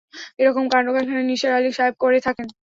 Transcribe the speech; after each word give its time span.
এরকম 0.39 0.63
কাণ্ডকারখানা 0.73 1.23
নিসার 1.23 1.51
আলি 1.57 1.71
সাহেব 1.77 1.95
করে 2.03 2.19
থাকেন। 2.25 2.47